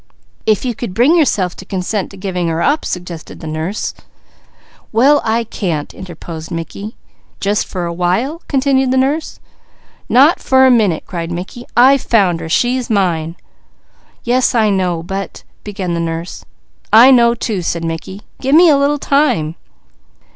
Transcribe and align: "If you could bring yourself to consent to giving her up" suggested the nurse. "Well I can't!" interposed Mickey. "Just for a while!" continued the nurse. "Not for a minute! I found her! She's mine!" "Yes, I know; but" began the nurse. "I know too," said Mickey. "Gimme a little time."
"If 0.47 0.65
you 0.65 0.73
could 0.73 0.95
bring 0.95 1.15
yourself 1.15 1.55
to 1.57 1.63
consent 1.63 2.09
to 2.09 2.17
giving 2.17 2.47
her 2.47 2.59
up" 2.59 2.85
suggested 2.85 3.39
the 3.39 3.45
nurse. 3.45 3.93
"Well 4.91 5.21
I 5.23 5.43
can't!" 5.43 5.93
interposed 5.93 6.49
Mickey. 6.49 6.95
"Just 7.39 7.67
for 7.67 7.85
a 7.85 7.93
while!" 7.93 8.41
continued 8.47 8.89
the 8.89 8.97
nurse. 8.97 9.39
"Not 10.09 10.39
for 10.39 10.65
a 10.65 10.71
minute! 10.71 11.03
I 11.77 11.99
found 11.99 12.39
her! 12.39 12.49
She's 12.49 12.89
mine!" 12.89 13.35
"Yes, 14.23 14.55
I 14.55 14.71
know; 14.71 15.03
but" 15.03 15.43
began 15.63 15.93
the 15.93 15.99
nurse. 15.99 16.45
"I 16.91 17.11
know 17.11 17.35
too," 17.35 17.61
said 17.61 17.85
Mickey. 17.85 18.23
"Gimme 18.41 18.69
a 18.69 18.77
little 18.77 18.97
time." 18.97 19.53